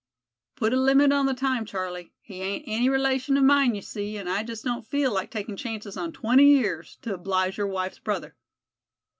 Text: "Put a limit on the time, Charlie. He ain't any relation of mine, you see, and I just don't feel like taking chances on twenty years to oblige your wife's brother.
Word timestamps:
"Put 0.55 0.73
a 0.73 0.79
limit 0.81 1.11
on 1.11 1.27
the 1.27 1.35
time, 1.35 1.63
Charlie. 1.63 2.11
He 2.23 2.41
ain't 2.41 2.63
any 2.65 2.89
relation 2.89 3.37
of 3.37 3.43
mine, 3.43 3.75
you 3.75 3.83
see, 3.83 4.17
and 4.17 4.27
I 4.27 4.41
just 4.41 4.63
don't 4.65 4.87
feel 4.87 5.13
like 5.13 5.29
taking 5.29 5.55
chances 5.55 5.95
on 5.95 6.11
twenty 6.11 6.45
years 6.45 6.97
to 7.03 7.13
oblige 7.13 7.59
your 7.59 7.67
wife's 7.67 7.99
brother. 7.99 8.35